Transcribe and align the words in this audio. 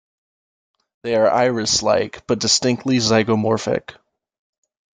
They 1.03 1.13
are 1.15 1.29
iris-like 1.29 2.25
but 2.25 2.39
distinctly 2.39 2.97
zygomorphic. 2.97 3.97